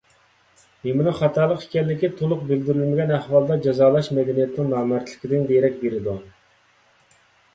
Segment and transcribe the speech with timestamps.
[0.85, 6.17] نېمىنىڭ خاتالىق ئىكەنلىكى تولۇق بىلدۈرۈلمىگەن ئەھۋالدا جازالاش مەدەنىيەتنىڭ نامەردلىكىدىن دېرەك بېرىدۇ.